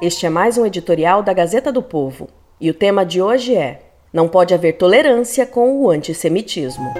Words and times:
este 0.00 0.26
é 0.26 0.28
mais 0.28 0.58
um 0.58 0.66
editorial 0.66 1.22
da 1.22 1.32
Gazeta 1.32 1.72
do 1.72 1.82
Povo. 1.82 2.28
E 2.60 2.68
o 2.68 2.74
tema 2.74 3.04
de 3.04 3.22
hoje 3.22 3.54
é 3.54 3.80
Não 4.12 4.28
pode 4.28 4.52
haver 4.52 4.74
tolerância 4.74 5.46
com 5.46 5.80
o 5.80 5.90
antissemitismo. 5.90 6.92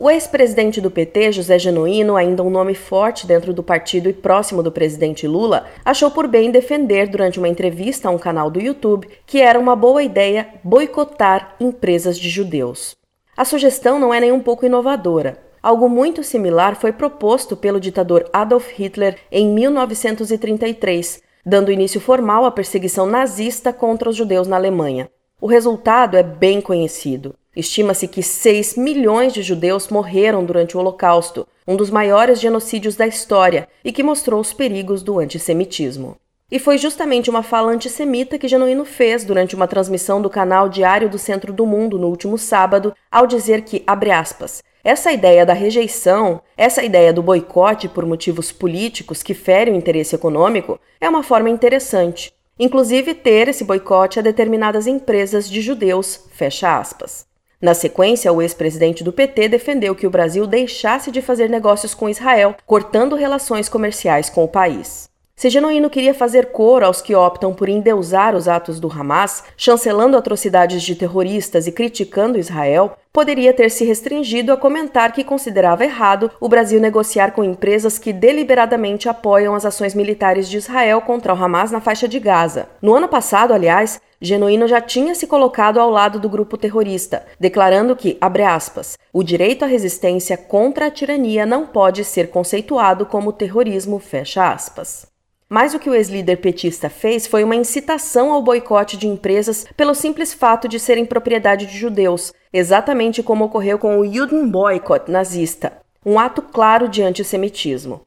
O 0.00 0.10
ex-presidente 0.10 0.80
do 0.80 0.90
PT, 0.90 1.32
José 1.32 1.58
Genuíno, 1.58 2.16
ainda 2.16 2.42
um 2.42 2.50
nome 2.50 2.74
forte 2.74 3.26
dentro 3.26 3.52
do 3.52 3.62
partido 3.62 4.08
e 4.08 4.14
próximo 4.14 4.62
do 4.62 4.72
presidente 4.72 5.26
Lula, 5.26 5.66
achou 5.84 6.10
por 6.10 6.26
bem 6.26 6.50
defender 6.50 7.06
durante 7.06 7.38
uma 7.38 7.48
entrevista 7.48 8.08
a 8.08 8.10
um 8.10 8.18
canal 8.18 8.50
do 8.50 8.60
YouTube 8.60 9.06
que 9.26 9.40
era 9.40 9.58
uma 9.58 9.76
boa 9.76 10.02
ideia 10.02 10.48
boicotar 10.62 11.54
empresas 11.60 12.18
de 12.18 12.30
judeus. 12.30 12.96
A 13.36 13.44
sugestão 13.44 13.98
não 13.98 14.12
é 14.12 14.20
nem 14.20 14.32
um 14.32 14.40
pouco 14.40 14.64
inovadora. 14.64 15.38
Algo 15.64 15.88
muito 15.88 16.22
similar 16.22 16.76
foi 16.76 16.92
proposto 16.92 17.56
pelo 17.56 17.80
ditador 17.80 18.28
Adolf 18.34 18.68
Hitler 18.78 19.16
em 19.32 19.48
1933, 19.48 21.22
dando 21.42 21.72
início 21.72 21.98
formal 21.98 22.44
à 22.44 22.50
perseguição 22.50 23.06
nazista 23.06 23.72
contra 23.72 24.10
os 24.10 24.14
judeus 24.14 24.46
na 24.46 24.56
Alemanha. 24.56 25.08
O 25.40 25.46
resultado 25.46 26.18
é 26.18 26.22
bem 26.22 26.60
conhecido. 26.60 27.34
Estima-se 27.56 28.06
que 28.06 28.22
6 28.22 28.76
milhões 28.76 29.32
de 29.32 29.40
judeus 29.40 29.88
morreram 29.88 30.44
durante 30.44 30.76
o 30.76 30.80
Holocausto, 30.80 31.48
um 31.66 31.76
dos 31.76 31.88
maiores 31.88 32.38
genocídios 32.40 32.94
da 32.94 33.06
história 33.06 33.66
e 33.82 33.90
que 33.90 34.02
mostrou 34.02 34.42
os 34.42 34.52
perigos 34.52 35.02
do 35.02 35.18
antissemitismo. 35.18 36.18
E 36.54 36.58
foi 36.60 36.78
justamente 36.78 37.28
uma 37.28 37.42
fala 37.42 37.72
antissemita 37.72 38.38
que 38.38 38.46
Genuíno 38.46 38.84
fez 38.84 39.24
durante 39.24 39.56
uma 39.56 39.66
transmissão 39.66 40.22
do 40.22 40.30
canal 40.30 40.68
Diário 40.68 41.10
do 41.10 41.18
Centro 41.18 41.52
do 41.52 41.66
Mundo 41.66 41.98
no 41.98 42.06
último 42.06 42.38
sábado, 42.38 42.94
ao 43.10 43.26
dizer 43.26 43.62
que, 43.62 43.82
abre 43.84 44.12
aspas, 44.12 44.62
essa 44.84 45.10
ideia 45.10 45.44
da 45.44 45.52
rejeição, 45.52 46.40
essa 46.56 46.84
ideia 46.84 47.12
do 47.12 47.24
boicote 47.24 47.88
por 47.88 48.06
motivos 48.06 48.52
políticos 48.52 49.20
que 49.20 49.34
ferem 49.34 49.74
o 49.74 49.76
interesse 49.76 50.14
econômico, 50.14 50.78
é 51.00 51.08
uma 51.08 51.24
forma 51.24 51.50
interessante. 51.50 52.32
Inclusive 52.56 53.14
ter 53.14 53.48
esse 53.48 53.64
boicote 53.64 54.20
a 54.20 54.22
determinadas 54.22 54.86
empresas 54.86 55.50
de 55.50 55.60
judeus, 55.60 56.24
fecha 56.30 56.78
aspas. 56.78 57.26
Na 57.60 57.74
sequência, 57.74 58.32
o 58.32 58.40
ex-presidente 58.40 59.02
do 59.02 59.12
PT 59.12 59.48
defendeu 59.48 59.92
que 59.92 60.06
o 60.06 60.10
Brasil 60.10 60.46
deixasse 60.46 61.10
de 61.10 61.20
fazer 61.20 61.50
negócios 61.50 61.94
com 61.94 62.08
Israel, 62.08 62.54
cortando 62.64 63.16
relações 63.16 63.68
comerciais 63.68 64.30
com 64.30 64.44
o 64.44 64.48
país. 64.48 65.12
Se 65.44 65.50
Genuíno 65.50 65.90
queria 65.90 66.14
fazer 66.14 66.52
coro 66.52 66.86
aos 66.86 67.02
que 67.02 67.14
optam 67.14 67.52
por 67.52 67.68
endeusar 67.68 68.34
os 68.34 68.48
atos 68.48 68.80
do 68.80 68.90
Hamas, 68.90 69.44
chancelando 69.58 70.16
atrocidades 70.16 70.82
de 70.82 70.94
terroristas 70.94 71.66
e 71.66 71.72
criticando 71.72 72.38
Israel, 72.38 72.96
poderia 73.12 73.52
ter 73.52 73.70
se 73.70 73.84
restringido 73.84 74.52
a 74.52 74.56
comentar 74.56 75.12
que 75.12 75.22
considerava 75.22 75.84
errado 75.84 76.30
o 76.40 76.48
Brasil 76.48 76.80
negociar 76.80 77.32
com 77.32 77.44
empresas 77.44 77.98
que 77.98 78.10
deliberadamente 78.12 79.06
apoiam 79.06 79.54
as 79.54 79.66
ações 79.66 79.94
militares 79.94 80.48
de 80.48 80.56
Israel 80.56 81.02
contra 81.02 81.34
o 81.34 81.36
Hamas 81.36 81.70
na 81.70 81.80
faixa 81.80 82.08
de 82.08 82.18
Gaza. 82.18 82.68
No 82.80 82.94
ano 82.94 83.08
passado, 83.08 83.52
aliás, 83.52 84.00
Genuíno 84.20 84.66
já 84.66 84.80
tinha 84.80 85.14
se 85.14 85.26
colocado 85.26 85.78
ao 85.78 85.90
lado 85.90 86.18
do 86.18 86.28
grupo 86.28 86.56
terrorista, 86.56 87.26
declarando 87.38 87.94
que, 87.96 88.16
abre 88.18 88.44
aspas, 88.44 88.96
o 89.12 89.22
direito 89.22 89.64
à 89.64 89.68
resistência 89.68 90.38
contra 90.38 90.86
a 90.86 90.90
tirania 90.90 91.44
não 91.44 91.66
pode 91.66 92.02
ser 92.04 92.30
conceituado 92.30 93.04
como 93.04 93.30
terrorismo, 93.30 93.98
fecha 93.98 94.50
aspas. 94.50 95.12
Mas 95.54 95.72
o 95.72 95.78
que 95.78 95.88
o 95.88 95.94
ex-líder 95.94 96.38
petista 96.38 96.90
fez 96.90 97.28
foi 97.28 97.44
uma 97.44 97.54
incitação 97.54 98.32
ao 98.32 98.42
boicote 98.42 98.96
de 98.96 99.06
empresas 99.06 99.64
pelo 99.76 99.94
simples 99.94 100.34
fato 100.34 100.66
de 100.66 100.80
serem 100.80 101.06
propriedade 101.06 101.66
de 101.66 101.78
judeus, 101.78 102.32
exatamente 102.52 103.22
como 103.22 103.44
ocorreu 103.44 103.78
com 103.78 104.00
o 104.00 104.04
Judenboycott 104.04 105.08
nazista, 105.08 105.74
um 106.04 106.18
ato 106.18 106.42
claro 106.42 106.88
de 106.88 107.04
antissemitismo. 107.04 108.00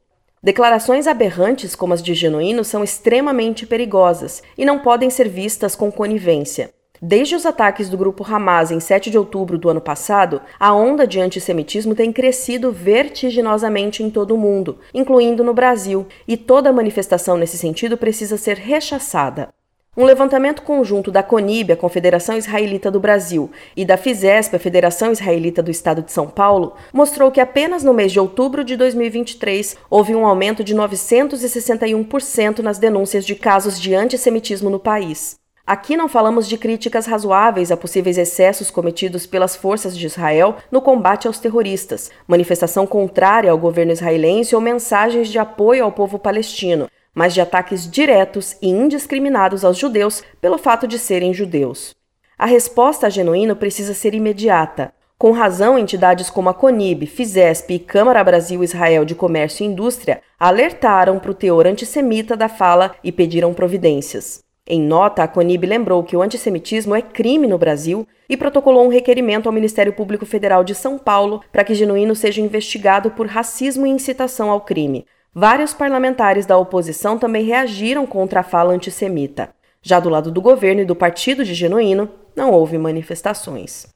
Declarações 0.43 1.07
aberrantes 1.07 1.73
como 1.73 1.93
as 1.93 2.03
de 2.03 2.13
Genuíno 2.13 2.65
são 2.65 2.83
extremamente 2.83 3.65
perigosas 3.65 4.43
e 4.57 4.65
não 4.65 4.79
podem 4.79 5.09
ser 5.09 5.29
vistas 5.29 5.73
com 5.73 5.89
conivência. 5.89 6.69
Desde 7.01 7.35
os 7.35 7.45
ataques 7.45 7.89
do 7.89 7.97
grupo 7.97 8.25
Hamas 8.27 8.71
em 8.71 8.79
7 8.79 9.11
de 9.11 9.17
outubro 9.19 9.55
do 9.55 9.69
ano 9.69 9.79
passado, 9.79 10.41
a 10.59 10.73
onda 10.73 11.05
de 11.05 11.19
antissemitismo 11.19 11.93
tem 11.93 12.11
crescido 12.11 12.71
vertiginosamente 12.71 14.01
em 14.01 14.09
todo 14.09 14.33
o 14.33 14.37
mundo, 14.37 14.79
incluindo 14.91 15.43
no 15.43 15.53
Brasil, 15.53 16.07
e 16.27 16.35
toda 16.35 16.73
manifestação 16.73 17.37
nesse 17.37 17.55
sentido 17.55 17.97
precisa 17.97 18.35
ser 18.35 18.57
rechaçada. 18.57 19.49
Um 19.95 20.05
levantamento 20.05 20.63
conjunto 20.63 21.11
da 21.11 21.21
CONIB, 21.21 21.73
a 21.73 21.77
Confederação 21.77 22.35
Israelita 22.35 22.89
do 22.89 22.99
Brasil, 22.99 23.51
e 23.75 23.85
da 23.85 23.95
FISESP, 23.95 24.55
a 24.55 24.59
Federação 24.59 25.11
Israelita 25.11 25.61
do 25.61 25.69
Estado 25.69 26.01
de 26.01 26.11
São 26.11 26.27
Paulo, 26.27 26.73
mostrou 26.91 27.29
que 27.29 27.41
apenas 27.41 27.83
no 27.83 27.93
mês 27.93 28.11
de 28.11 28.19
outubro 28.19 28.63
de 28.63 28.75
2023 28.75 29.77
houve 29.87 30.15
um 30.15 30.25
aumento 30.25 30.63
de 30.63 30.75
961% 30.75 32.59
nas 32.59 32.79
denúncias 32.79 33.23
de 33.23 33.35
casos 33.35 33.79
de 33.79 33.93
antissemitismo 33.93 34.69
no 34.69 34.79
país. 34.79 35.37
Aqui 35.67 35.97
não 35.97 36.07
falamos 36.07 36.47
de 36.47 36.57
críticas 36.57 37.05
razoáveis 37.05 37.73
a 37.73 37.75
possíveis 37.75 38.17
excessos 38.17 38.71
cometidos 38.71 39.25
pelas 39.25 39.53
forças 39.53 39.97
de 39.97 40.05
Israel 40.05 40.55
no 40.71 40.81
combate 40.81 41.27
aos 41.27 41.39
terroristas, 41.39 42.09
manifestação 42.25 42.87
contrária 42.87 43.51
ao 43.51 43.57
governo 43.57 43.91
israelense 43.91 44.55
ou 44.55 44.61
mensagens 44.61 45.27
de 45.27 45.37
apoio 45.37 45.83
ao 45.83 45.91
povo 45.91 46.17
palestino, 46.17 46.89
mas 47.13 47.33
de 47.33 47.41
ataques 47.41 47.85
diretos 47.85 48.55
e 48.61 48.69
indiscriminados 48.69 49.65
aos 49.65 49.77
judeus 49.77 50.23
pelo 50.39 50.57
fato 50.57 50.87
de 50.87 50.97
serem 50.97 51.33
judeus. 51.33 51.93
A 52.39 52.45
resposta 52.45 53.07
a 53.07 53.09
genuíno 53.09 53.53
precisa 53.53 53.93
ser 53.93 54.13
imediata. 54.13 54.93
Com 55.17 55.31
razão, 55.31 55.77
entidades 55.77 56.29
como 56.29 56.47
a 56.47 56.53
CONIB, 56.53 57.07
FISESP 57.07 57.73
e 57.73 57.79
Câmara 57.79 58.23
Brasil-Israel 58.23 59.03
de 59.03 59.15
Comércio 59.15 59.65
e 59.65 59.67
Indústria 59.67 60.21
alertaram 60.39 61.19
para 61.19 61.31
o 61.31 61.33
teor 61.33 61.67
antissemita 61.67 62.37
da 62.37 62.47
fala 62.47 62.95
e 63.03 63.11
pediram 63.11 63.53
providências. 63.53 64.46
Em 64.69 64.81
nota, 64.81 65.23
a 65.23 65.27
CONIB 65.29 65.65
lembrou 65.65 66.03
que 66.03 66.17
o 66.17 66.21
antissemitismo 66.21 66.93
é 66.93 67.01
crime 67.01 67.47
no 67.47 67.57
Brasil 67.57 68.05
e 68.27 68.35
protocolou 68.35 68.85
um 68.85 68.89
requerimento 68.89 69.47
ao 69.47 69.53
Ministério 69.53 69.93
Público 69.93 70.25
Federal 70.25 70.61
de 70.61 70.75
São 70.75 70.97
Paulo 70.97 71.41
para 71.53 71.63
que 71.63 71.73
Genuíno 71.73 72.13
seja 72.13 72.41
investigado 72.41 73.11
por 73.11 73.27
racismo 73.27 73.87
e 73.87 73.89
incitação 73.89 74.51
ao 74.51 74.59
crime. 74.59 75.05
Vários 75.33 75.73
parlamentares 75.73 76.45
da 76.45 76.57
oposição 76.57 77.17
também 77.17 77.45
reagiram 77.45 78.05
contra 78.05 78.41
a 78.41 78.43
fala 78.43 78.73
antissemita. 78.73 79.51
Já 79.81 80.01
do 80.01 80.09
lado 80.09 80.31
do 80.31 80.41
governo 80.41 80.81
e 80.81 80.85
do 80.85 80.95
partido 80.95 81.45
de 81.45 81.53
Genuíno, 81.53 82.09
não 82.35 82.51
houve 82.51 82.77
manifestações. 82.77 83.87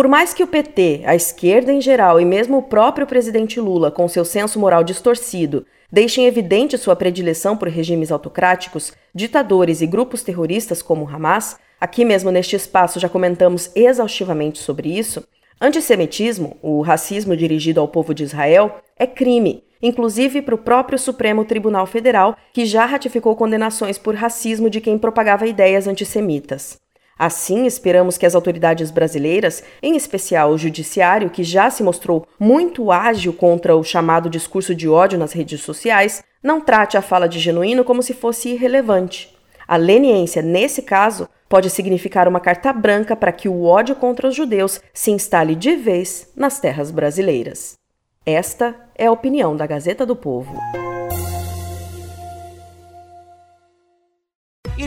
Por 0.00 0.08
mais 0.08 0.32
que 0.32 0.42
o 0.42 0.46
PT, 0.46 1.02
a 1.04 1.14
esquerda 1.14 1.70
em 1.70 1.78
geral 1.78 2.18
e 2.18 2.24
mesmo 2.24 2.56
o 2.56 2.62
próprio 2.62 3.06
presidente 3.06 3.60
Lula, 3.60 3.90
com 3.90 4.08
seu 4.08 4.24
senso 4.24 4.58
moral 4.58 4.82
distorcido, 4.82 5.66
deixem 5.92 6.24
evidente 6.24 6.78
sua 6.78 6.96
predileção 6.96 7.54
por 7.54 7.68
regimes 7.68 8.10
autocráticos, 8.10 8.94
ditadores 9.14 9.82
e 9.82 9.86
grupos 9.86 10.22
terroristas 10.22 10.80
como 10.80 11.04
o 11.04 11.06
Hamas, 11.06 11.58
aqui 11.78 12.02
mesmo 12.02 12.30
neste 12.30 12.56
espaço 12.56 12.98
já 12.98 13.10
comentamos 13.10 13.70
exaustivamente 13.74 14.58
sobre 14.60 14.88
isso, 14.88 15.22
antissemitismo, 15.60 16.56
o 16.62 16.80
racismo 16.80 17.36
dirigido 17.36 17.78
ao 17.78 17.86
povo 17.86 18.14
de 18.14 18.24
Israel, 18.24 18.76
é 18.98 19.06
crime, 19.06 19.64
inclusive 19.82 20.40
para 20.40 20.54
o 20.54 20.58
próprio 20.64 20.98
Supremo 20.98 21.44
Tribunal 21.44 21.84
Federal, 21.84 22.34
que 22.54 22.64
já 22.64 22.86
ratificou 22.86 23.36
condenações 23.36 23.98
por 23.98 24.14
racismo 24.14 24.70
de 24.70 24.80
quem 24.80 24.96
propagava 24.96 25.46
ideias 25.46 25.86
antissemitas. 25.86 26.80
Assim, 27.22 27.66
esperamos 27.66 28.16
que 28.16 28.24
as 28.24 28.34
autoridades 28.34 28.90
brasileiras, 28.90 29.62
em 29.82 29.94
especial 29.94 30.52
o 30.52 30.56
Judiciário, 30.56 31.28
que 31.28 31.44
já 31.44 31.68
se 31.68 31.82
mostrou 31.82 32.26
muito 32.38 32.90
ágil 32.90 33.34
contra 33.34 33.76
o 33.76 33.84
chamado 33.84 34.30
discurso 34.30 34.74
de 34.74 34.88
ódio 34.88 35.18
nas 35.18 35.34
redes 35.34 35.60
sociais, 35.60 36.24
não 36.42 36.62
trate 36.62 36.96
a 36.96 37.02
fala 37.02 37.28
de 37.28 37.38
genuíno 37.38 37.84
como 37.84 38.02
se 38.02 38.14
fosse 38.14 38.48
irrelevante. 38.48 39.36
A 39.68 39.76
leniência, 39.76 40.40
nesse 40.40 40.80
caso, 40.80 41.28
pode 41.46 41.68
significar 41.68 42.26
uma 42.26 42.40
carta 42.40 42.72
branca 42.72 43.14
para 43.14 43.32
que 43.32 43.50
o 43.50 43.64
ódio 43.64 43.94
contra 43.96 44.26
os 44.26 44.34
judeus 44.34 44.80
se 44.94 45.10
instale 45.10 45.54
de 45.54 45.76
vez 45.76 46.32
nas 46.34 46.58
terras 46.58 46.90
brasileiras. 46.90 47.76
Esta 48.24 48.74
é 48.96 49.04
a 49.04 49.12
opinião 49.12 49.54
da 49.54 49.66
Gazeta 49.66 50.06
do 50.06 50.16
Povo. 50.16 50.56